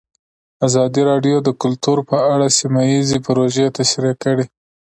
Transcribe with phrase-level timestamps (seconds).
[0.67, 4.45] ازادي راډیو د کلتور په اړه سیمه ییزې پروژې تشریح کړې.